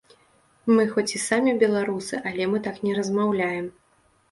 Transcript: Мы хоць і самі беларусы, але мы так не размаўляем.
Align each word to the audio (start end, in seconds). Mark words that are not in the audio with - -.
Мы 0.77 0.85
хоць 0.95 1.13
і 1.19 1.21
самі 1.25 1.53
беларусы, 1.65 2.23
але 2.31 2.49
мы 2.55 2.65
так 2.71 2.83
не 2.89 2.99
размаўляем. 3.03 3.73